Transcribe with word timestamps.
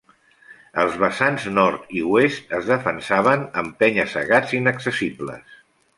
Els 0.83 0.95
vessants 1.01 1.43
nord 1.57 1.93
i 1.99 2.03
oest 2.15 2.55
es 2.61 2.71
defensaven 2.71 3.47
amb 3.63 3.77
penya-segats 3.85 4.57
inaccessibles. 4.61 5.59